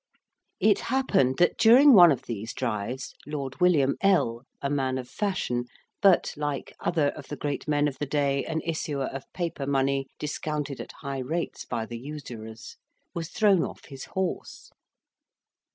It 0.59 0.79
happened 0.89 1.37
that 1.37 1.59
during 1.59 1.93
one 1.93 2.11
of 2.11 2.23
these 2.23 2.55
drives, 2.55 3.13
Lord 3.27 3.59
William 3.61 3.97
L., 4.01 4.41
a 4.59 4.67
man 4.67 4.97
of 4.97 5.07
fashion, 5.07 5.65
but, 6.01 6.33
like 6.35 6.73
other 6.79 7.09
of 7.09 7.27
the 7.27 7.35
great 7.35 7.67
men 7.67 7.87
of 7.87 7.99
the 7.99 8.07
day, 8.07 8.43
an 8.45 8.61
issuer 8.65 9.05
of 9.05 9.31
paper 9.31 9.67
money 9.67 10.07
discounted 10.17 10.81
at 10.81 10.91
high 11.03 11.19
rates 11.19 11.65
by 11.65 11.85
the 11.85 11.99
usurers, 11.99 12.77
was 13.13 13.29
thrown 13.29 13.63
off 13.63 13.85
his 13.89 14.05
horse. 14.05 14.71